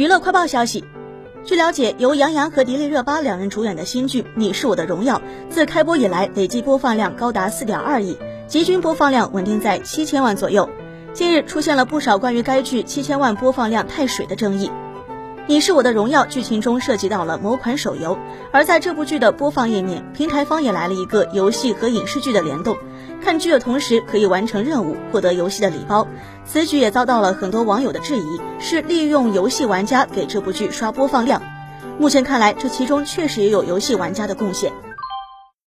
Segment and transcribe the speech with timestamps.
[0.00, 0.82] 娱乐快报消息，
[1.44, 5.18] 据了解，由杨洋和迪丽热巴两人主演的新剧《你是我的荣耀》，
[5.50, 8.16] 自开播以来累计播放量高达四点二亿，
[8.46, 10.70] 集均播放量稳定在七千万左右。
[11.12, 14.68] 近日出现了不少关于该剧七千万播放量太水的争议。
[15.46, 18.16] 《你是我的荣耀》剧情中涉及到了某款手游，
[18.52, 22.78] 而在这部剧的播放页面，平台方也来了一个游戏和影视剧的联动。
[23.20, 26.08] 看剧的同时可以完成任务，获得游戏的礼包。
[26.44, 31.42] 此举也遭到了很多网友的质疑，是利用游戏玩家给这部剧刷播放量。
[31.98, 34.72] 目前看来，这其中确实也有游戏玩家的贡献。